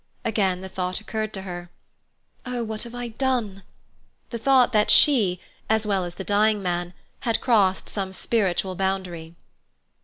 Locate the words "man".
6.63-6.95